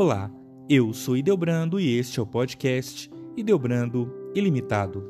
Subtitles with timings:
[0.00, 0.30] Olá,
[0.68, 5.02] eu sou Ideobrando e este é o podcast Ideobrando Ilimitado.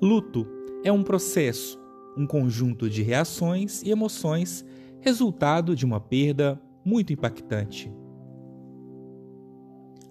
[0.00, 0.46] Luto
[0.82, 1.78] é um processo,
[2.16, 4.64] um conjunto de reações e emoções
[5.00, 7.92] resultado de uma perda muito impactante.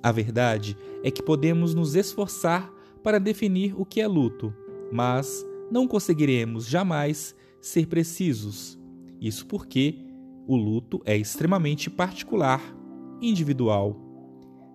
[0.04, 4.54] A verdade é que podemos nos esforçar para definir o que é luto,
[4.91, 8.80] mas não conseguiremos jamais ser precisos.
[9.20, 10.05] Isso porque
[10.48, 12.62] o luto é extremamente particular,
[13.22, 13.95] individual.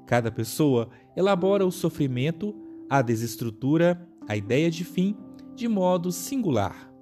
[0.07, 2.55] Cada pessoa elabora o sofrimento,
[2.88, 5.16] a desestrutura, a ideia de fim
[5.55, 6.93] de modo singular.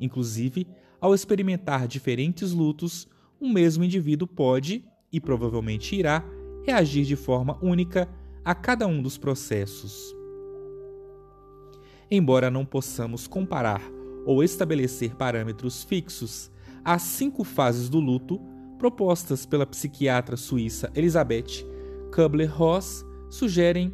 [0.00, 0.66] Inclusive,
[1.00, 3.08] ao experimentar diferentes lutos,
[3.40, 6.24] um mesmo indivíduo pode, e provavelmente irá,
[6.64, 8.08] reagir de forma única
[8.44, 10.14] a cada um dos processos.
[12.10, 13.99] Embora não possamos comparar
[14.30, 16.52] ou estabelecer parâmetros fixos,
[16.84, 18.40] as cinco fases do luto,
[18.78, 21.66] propostas pela psiquiatra suíça Elizabeth
[22.14, 23.92] Kubler-Ross, sugerem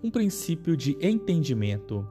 [0.00, 2.08] um princípio de entendimento.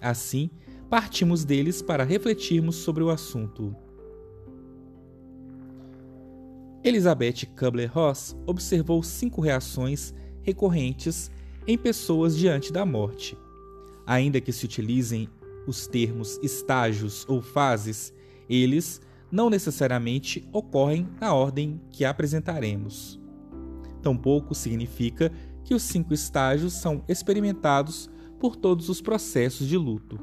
[0.00, 0.48] Assim,
[0.88, 3.74] partimos deles para refletirmos sobre o assunto.
[6.84, 11.32] Elizabeth Kubler-Ross observou cinco reações recorrentes
[11.66, 13.36] em pessoas diante da morte.
[14.06, 15.28] Ainda que se utilizem
[15.66, 18.12] os termos estágios ou fases,
[18.48, 19.00] eles
[19.30, 23.20] não necessariamente ocorrem na ordem que apresentaremos.
[24.02, 25.32] Tampouco significa
[25.64, 28.08] que os cinco estágios são experimentados
[28.38, 30.18] por todos os processos de luto.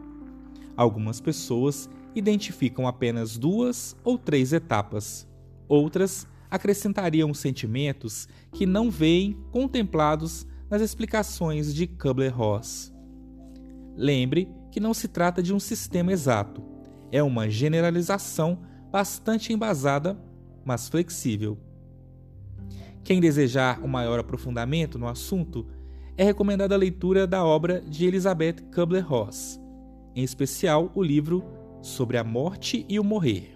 [0.76, 5.28] Algumas pessoas identificam apenas duas ou três etapas,
[5.68, 12.94] outras acrescentariam sentimentos que não veem contemplados nas explicações de Kubler-Ross.
[13.96, 16.64] Lembre que não se trata de um sistema exato,
[17.12, 18.58] é uma generalização
[18.92, 20.20] bastante embasada,
[20.66, 21.60] mas flexível.
[23.04, 25.68] Quem desejar um maior aprofundamento no assunto,
[26.18, 29.62] é recomendada a leitura da obra de Elizabeth Kubler-Ross,
[30.16, 31.44] em especial o livro
[31.80, 33.56] Sobre a Morte e o Morrer.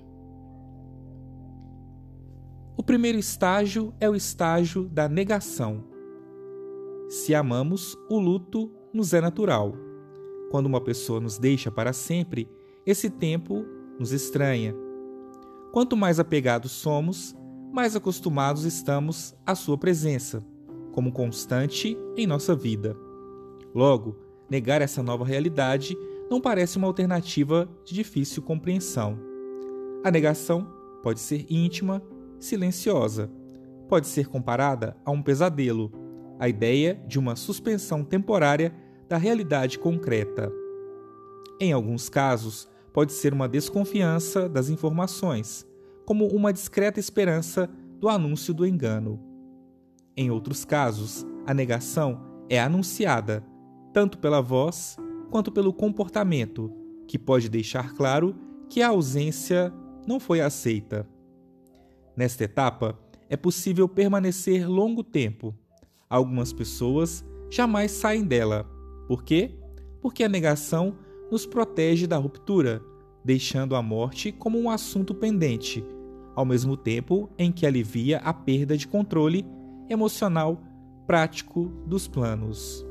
[2.78, 5.84] O primeiro estágio é o estágio da negação.
[7.10, 9.87] Se amamos, o luto nos é natural.
[10.50, 12.50] Quando uma pessoa nos deixa para sempre,
[12.86, 13.66] esse tempo
[14.00, 14.74] nos estranha.
[15.72, 17.36] Quanto mais apegados somos,
[17.72, 20.44] mais acostumados estamos à sua presença,
[20.94, 22.96] como constante em nossa vida.
[23.76, 24.18] Logo,
[24.50, 25.98] negar essa nova realidade
[26.30, 29.20] não parece uma alternativa de difícil compreensão.
[30.04, 30.68] A negação
[31.04, 32.02] pode ser íntima
[32.40, 33.30] silenciosa.
[33.88, 35.92] Pode ser comparada a um pesadelo,
[36.40, 38.74] a ideia de uma suspensão temporária
[39.08, 40.52] da realidade concreta.
[41.60, 45.66] Em alguns casos, pode ser uma desconfiança das informações,
[46.06, 47.70] como uma discreta esperança
[48.00, 49.20] do anúncio do engano.
[50.16, 52.20] Em outros casos, a negação
[52.50, 53.44] é anunciada,
[53.94, 54.98] tanto pela voz
[55.30, 56.72] quanto pelo comportamento,
[57.08, 58.36] que pode deixar claro
[58.70, 59.74] que a ausência
[60.08, 61.08] não foi aceita.
[62.16, 62.98] Nesta etapa,
[63.30, 65.54] é possível permanecer longo tempo.
[66.10, 68.77] Algumas pessoas jamais saem dela.
[69.08, 69.56] Por quê?
[70.02, 70.96] Porque a negação
[71.32, 72.82] nos protege da ruptura,
[73.24, 75.84] deixando a morte como um assunto pendente,
[76.36, 79.46] ao mesmo tempo em que alivia a perda de controle
[79.90, 80.62] emocional
[81.06, 82.86] prático dos planos.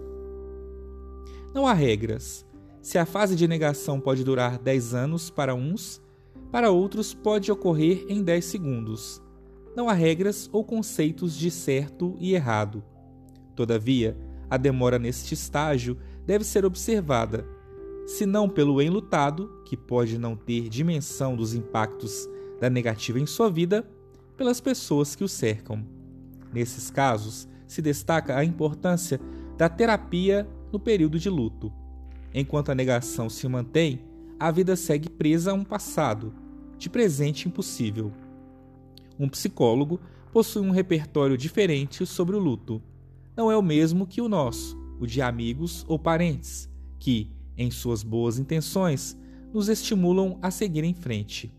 [1.54, 2.44] Não há regras.
[2.82, 6.00] Se a fase de negação pode durar 10 anos para uns,
[6.50, 9.22] para outros, pode ocorrer em 10 segundos.
[9.74, 12.82] Não há regras ou conceitos de certo e errado.
[13.54, 14.16] Todavia,
[14.48, 17.46] a demora neste estágio deve ser observada,
[18.06, 22.28] se não pelo enlutado, que pode não ter dimensão dos impactos
[22.60, 23.88] da negativa em sua vida,
[24.36, 25.84] pelas pessoas que o cercam.
[26.52, 29.20] Nesses casos, se destaca a importância
[29.56, 31.72] da terapia no período de luto.
[32.32, 34.00] Enquanto a negação se mantém,
[34.38, 36.34] a vida segue presa a um passado,
[36.78, 38.12] de presente impossível.
[39.18, 39.98] Um psicólogo
[40.32, 42.82] possui um repertório diferente sobre o luto.
[43.34, 48.02] Não é o mesmo que o nosso, o de amigos ou parentes, que, em suas
[48.02, 49.16] boas intenções,
[49.52, 51.52] nos estimulam a seguir em frente.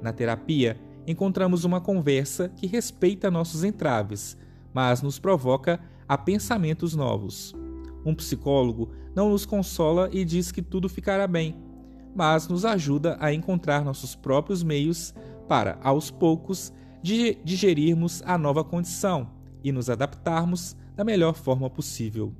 [0.00, 4.36] Na terapia, encontramos uma conversa que respeita nossos entraves,
[4.72, 7.54] mas nos provoca a pensamentos novos.
[8.04, 11.56] Um psicólogo não nos consola e diz que tudo ficará bem,
[12.14, 15.14] mas nos ajuda a encontrar nossos próprios meios
[15.48, 19.30] para, aos poucos, digerirmos a nova condição
[19.62, 22.32] e nos adaptarmos da melhor forma possível.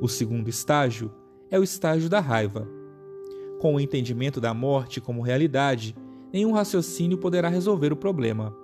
[0.00, 1.10] O segundo estágio
[1.50, 2.68] é o estágio da raiva.
[3.58, 5.96] Com o entendimento da morte como realidade,
[6.32, 8.56] nenhum raciocínio poderá resolver o problema.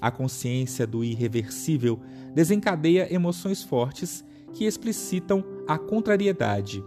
[0.00, 2.00] A consciência do irreversível
[2.34, 4.24] desencadeia emoções fortes
[4.54, 6.82] que explicitam a contrariedade.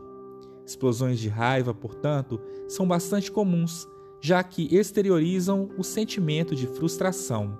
[0.65, 3.87] Explosões de raiva, portanto, são bastante comuns,
[4.19, 7.55] já que exteriorizam o sentimento de frustração.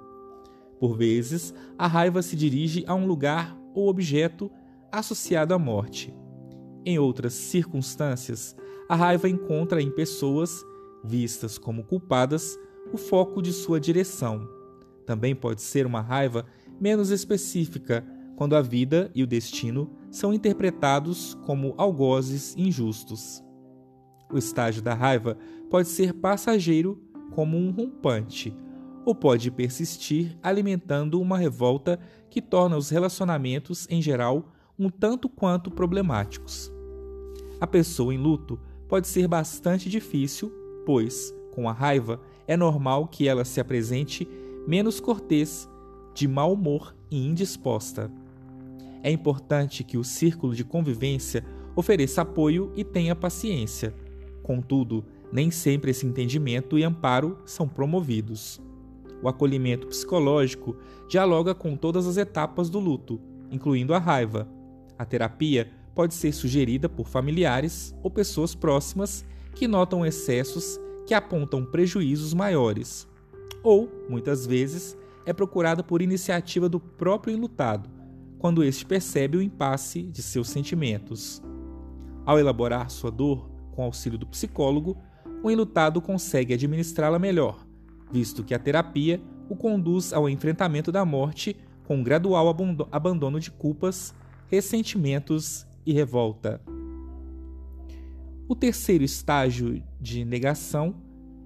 [0.79, 4.49] Por vezes, a raiva se dirige a um lugar ou objeto
[4.91, 6.11] associado à morte.
[6.83, 8.55] Em outras circunstâncias,
[8.89, 10.65] a raiva encontra em pessoas,
[11.03, 12.57] vistas como culpadas,
[12.91, 14.49] o foco de sua direção.
[15.05, 16.45] Também pode ser uma raiva
[16.79, 18.03] menos específica,
[18.35, 23.43] quando a vida e o destino são interpretados como algozes injustos.
[24.31, 25.37] O estágio da raiva
[25.69, 26.99] pode ser passageiro,
[27.31, 28.55] como um rompante,
[29.05, 31.99] ou pode persistir alimentando uma revolta
[32.29, 34.51] que torna os relacionamentos em geral
[34.81, 36.73] um tanto quanto problemáticos.
[37.59, 40.51] A pessoa em luto pode ser bastante difícil,
[40.87, 44.27] pois, com a raiva, é normal que ela se apresente
[44.67, 45.69] menos cortês,
[46.15, 48.11] de mau humor e indisposta.
[49.03, 51.45] É importante que o círculo de convivência
[51.75, 53.93] ofereça apoio e tenha paciência.
[54.41, 58.59] Contudo, nem sempre esse entendimento e amparo são promovidos.
[59.21, 60.75] O acolhimento psicológico
[61.07, 64.47] dialoga com todas as etapas do luto, incluindo a raiva.
[65.01, 69.25] A terapia pode ser sugerida por familiares ou pessoas próximas
[69.55, 73.07] que notam excessos que apontam prejuízos maiores.
[73.63, 74.95] Ou, muitas vezes,
[75.25, 77.89] é procurada por iniciativa do próprio enlutado,
[78.37, 81.41] quando este percebe o impasse de seus sentimentos.
[82.23, 84.95] Ao elaborar sua dor com auxílio do psicólogo,
[85.41, 87.65] o enlutado consegue administrá-la melhor,
[88.11, 89.19] visto que a terapia
[89.49, 92.55] o conduz ao enfrentamento da morte com gradual
[92.91, 94.13] abandono de culpas,
[94.51, 96.61] ressentimentos e revolta.
[98.49, 100.95] O terceiro estágio de negação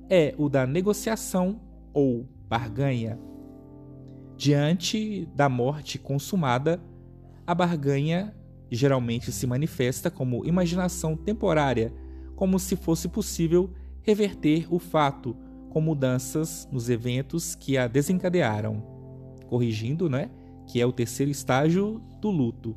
[0.10, 1.62] é o da negociação
[1.94, 3.20] ou barganha.
[4.36, 6.82] Diante da morte consumada,
[7.46, 8.36] a barganha
[8.72, 11.94] geralmente se manifesta como imaginação temporária,
[12.36, 13.70] como se fosse possível
[14.02, 15.38] reverter o fato
[15.70, 18.82] com mudanças nos eventos que a desencadearam,
[19.48, 20.32] corrigindo, né,
[20.66, 22.76] que é o terceiro estágio do luto.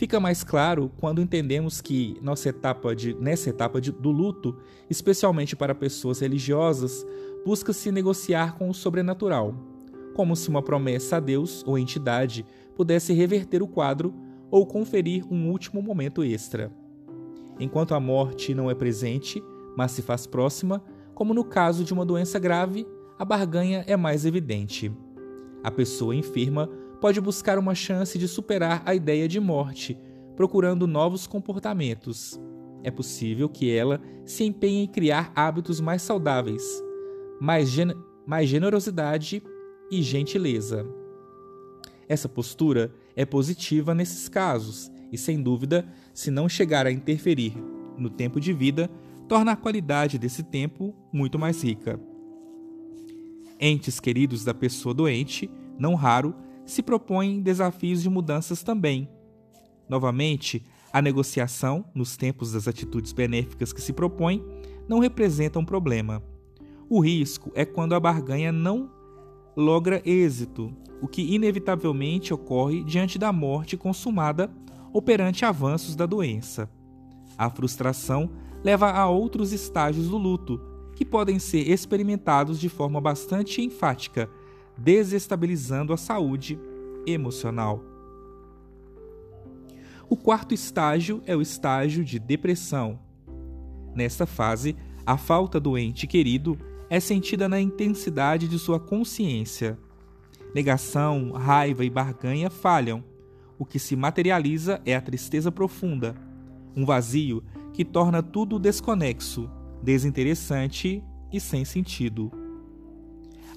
[0.00, 4.56] Fica mais claro quando entendemos que nossa etapa de, nessa etapa de, do luto,
[4.88, 7.06] especialmente para pessoas religiosas,
[7.44, 9.54] busca-se negociar com o sobrenatural,
[10.14, 14.14] como se uma promessa a Deus ou entidade pudesse reverter o quadro
[14.50, 16.72] ou conferir um último momento extra.
[17.58, 19.44] Enquanto a morte não é presente,
[19.76, 20.82] mas se faz próxima,
[21.14, 22.86] como no caso de uma doença grave,
[23.18, 24.90] a barganha é mais evidente.
[25.62, 26.70] A pessoa enferma
[27.00, 29.98] pode buscar uma chance de superar a ideia de morte,
[30.36, 32.38] procurando novos comportamentos.
[32.82, 36.62] É possível que ela se empenhe em criar hábitos mais saudáveis,
[37.40, 37.94] mais, gen
[38.26, 39.42] mais generosidade
[39.90, 40.86] e gentileza.
[42.08, 47.54] Essa postura é positiva nesses casos e, sem dúvida, se não chegar a interferir
[47.96, 48.90] no tempo de vida,
[49.28, 52.00] torna a qualidade desse tempo muito mais rica.
[53.60, 56.34] Entes queridos da pessoa doente, não raro,
[56.70, 59.08] se propõem desafios de mudanças também.
[59.88, 64.44] Novamente, a negociação, nos tempos das atitudes benéficas que se propõe,
[64.88, 66.22] não representa um problema.
[66.88, 68.90] O risco é quando a barganha não
[69.56, 74.50] logra êxito, o que inevitavelmente ocorre diante da morte consumada
[74.92, 76.68] ou perante avanços da doença.
[77.38, 78.30] A frustração
[78.62, 80.60] leva a outros estágios do luto,
[80.94, 84.28] que podem ser experimentados de forma bastante enfática,
[84.82, 86.58] desestabilizando a saúde
[87.06, 87.84] emocional.
[90.08, 92.98] O quarto estágio é o estágio de depressão.
[93.94, 96.58] Nesta fase, a falta do ente querido
[96.88, 99.78] é sentida na intensidade de sua consciência.
[100.54, 103.04] Negação, raiva e barganha falham.
[103.58, 106.16] O que se materializa é a tristeza profunda,
[106.74, 109.48] um vazio que torna tudo desconexo,
[109.82, 112.39] desinteressante e sem sentido.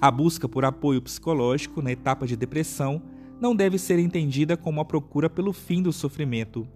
[0.04, 3.02] A busca por apoio psicológico na etapa de depressão
[3.40, 6.68] não deve ser entendida como a procura pelo fim do sofrimento.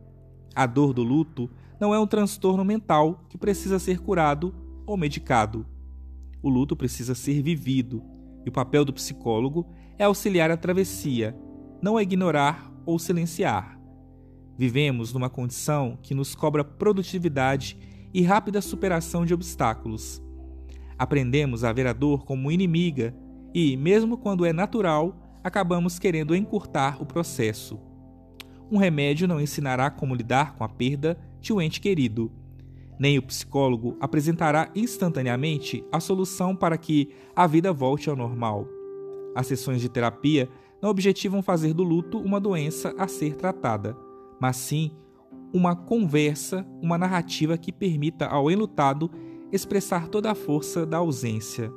[0.56, 4.56] A dor do luto não é um transtorno mental que precisa ser curado
[4.86, 5.66] ou medicado.
[6.42, 8.02] O luto precisa ser vivido,
[8.46, 9.68] e o papel do psicólogo
[9.98, 11.38] é auxiliar a travessia,
[11.82, 13.78] não é ignorar ou silenciar.
[14.58, 17.78] Vivemos numa condição que nos cobra produtividade
[18.14, 20.26] e rápida superação de obstáculos.
[20.98, 23.16] Aprendemos a ver a dor como inimiga
[23.54, 27.80] e, mesmo quando é natural, acabamos querendo encurtar o processo.
[28.70, 32.32] Um remédio não ensinará como lidar com a perda de um ente querido.
[33.00, 38.68] Nem o psicólogo apresentará instantaneamente a solução para que a vida volte ao normal.
[39.36, 40.50] As sessões de terapia
[40.82, 43.96] não objetivam fazer do luto uma doença a ser tratada,
[44.42, 44.92] mas sim
[45.54, 49.10] uma conversa, uma narrativa que permita ao enlutado
[49.52, 51.72] expressar toda a força da ausência.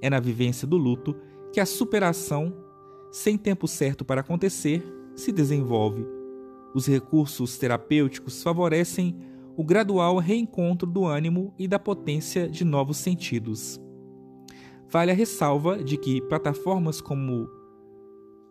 [0.00, 1.16] É na vivência do luto
[1.52, 2.54] que a superação,
[3.10, 6.06] sem tempo certo para acontecer, se desenvolve.
[6.74, 9.16] Os recursos terapêuticos favorecem
[9.56, 13.80] o gradual reencontro do ânimo e da potência de novos sentidos.
[14.88, 17.48] Vale a ressalva de que plataformas como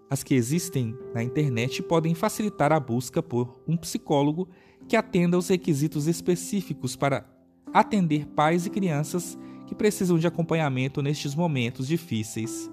[0.09, 4.49] as que existem na internet podem facilitar a busca por um psicólogo
[4.87, 7.38] que atenda aos requisitos específicos para
[7.73, 12.71] atender pais e crianças que precisam de acompanhamento nestes momentos difíceis.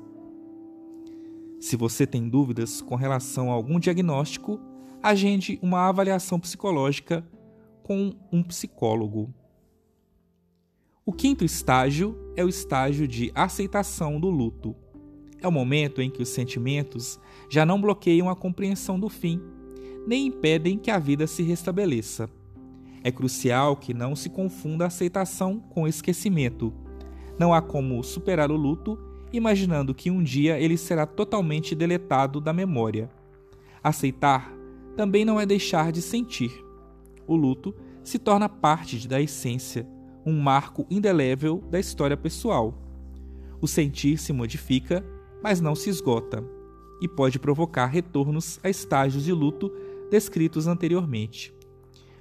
[1.60, 4.60] Se você tem dúvidas com relação a algum diagnóstico,
[5.02, 7.26] agende uma avaliação psicológica
[7.82, 9.32] com um psicólogo.
[11.04, 14.74] O quinto estágio é o estágio de aceitação do luto.
[15.40, 19.40] É o momento em que os sentimentos já não bloqueiam a compreensão do fim,
[20.06, 22.28] nem impedem que a vida se restabeleça.
[23.06, 26.74] É crucial que não se confunda a aceitação com esquecimento.
[27.38, 28.98] Não há como superar o luto
[29.32, 33.08] imaginando que um dia ele será totalmente deletado da memória.
[33.80, 34.52] Aceitar
[34.96, 36.50] também não é deixar de sentir.
[37.28, 37.72] O luto
[38.02, 39.86] se torna parte da essência,
[40.26, 42.74] um marco indelével da história pessoal.
[43.60, 45.06] O sentir se modifica,
[45.40, 46.42] mas não se esgota,
[47.00, 49.70] e pode provocar retornos a estágios de luto
[50.10, 51.55] descritos anteriormente.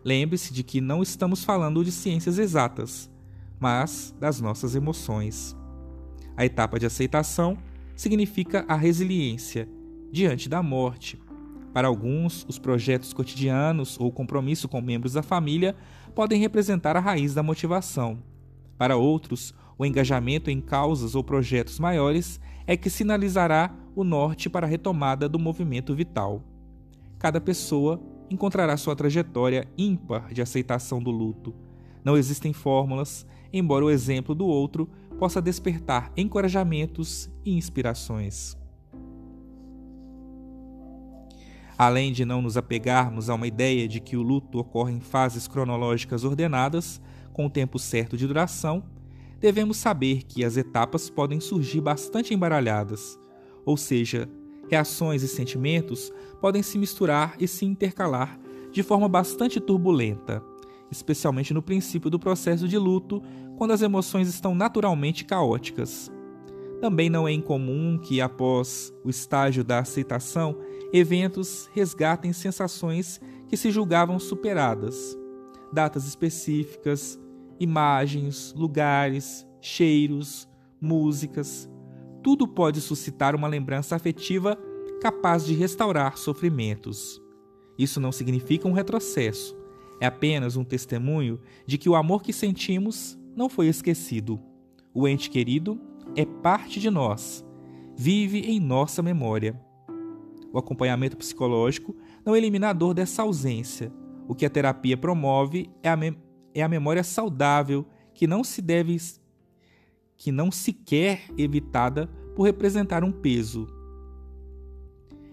[0.06, 3.10] Lembre-se de que não estamos falando de ciências exatas,
[3.60, 5.58] mas das nossas emoções.
[6.38, 7.58] A etapa de aceitação
[7.96, 9.68] significa a resiliência
[10.12, 11.20] diante da morte.
[11.74, 15.76] Para alguns, os projetos cotidianos ou compromisso com membros da família
[16.14, 18.20] podem representar a raiz da motivação.
[18.78, 24.68] Para outros, o engajamento em causas ou projetos maiores é que sinalizará o norte para
[24.68, 26.44] a retomada do movimento vital.
[27.18, 31.53] Cada pessoa encontrará sua trajetória ímpar de aceitação do luto.
[32.03, 38.58] Não existem fórmulas, embora o exemplo do outro possa despertar encorajamentos e inspirações.
[41.77, 45.48] Além de não nos apegarmos a uma ideia de que o luto ocorre em fases
[45.48, 47.01] cronológicas ordenadas,
[47.34, 48.84] com o tempo certo de duração,
[49.39, 53.20] devemos saber que as etapas podem surgir bastante embaralhadas,
[53.65, 54.29] ou seja,
[54.70, 58.40] reações e sentimentos podem se misturar e se intercalar
[58.72, 60.44] de forma bastante turbulenta,
[60.92, 63.22] especialmente no princípio do processo de luto,
[63.58, 66.12] quando as emoções estão naturalmente caóticas.
[66.82, 70.58] Também não é incomum que, após o estágio da aceitação,
[70.92, 75.18] eventos resgatem sensações que se julgavam superadas.
[75.72, 77.18] Datas específicas,
[77.60, 80.48] imagens, lugares, cheiros,
[80.82, 81.70] músicas,
[82.25, 84.58] tudo pode suscitar uma lembrança afetiva
[85.00, 87.22] capaz de restaurar sofrimentos.
[87.77, 89.55] Isso não significa um retrocesso,
[90.01, 94.41] é apenas um testemunho de que o amor que sentimos não foi esquecido.
[94.91, 95.79] O ente querido
[96.15, 97.46] é parte de nós,
[97.96, 99.62] vive em nossa memória.
[100.51, 103.94] O acompanhamento psicológico não é eliminador dessa ausência.
[104.27, 106.00] O que a terapia promove é a,
[106.55, 108.96] é a memória saudável que não se deve
[110.18, 113.68] que não se quer evitada por representar um peso.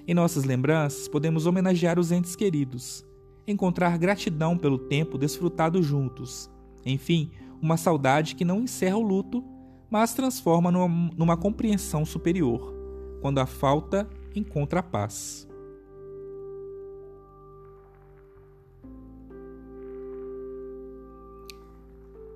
[0.06, 3.04] Em nossas lembranças, podemos homenagear os entes queridos,
[3.46, 6.50] encontrar gratidão pelo tempo desfrutado juntos,
[6.84, 9.44] enfim, uma saudade que não encerra o luto,
[9.88, 12.74] mas transforma numa, numa compreensão superior,
[13.20, 15.46] quando a falta encontra a paz.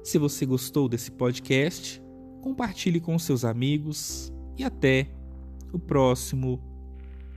[0.04, 2.00] Se você gostou desse podcast,
[2.42, 5.08] compartilhe com seus amigos e até
[5.72, 6.60] o próximo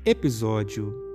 [0.05, 1.08] episódio.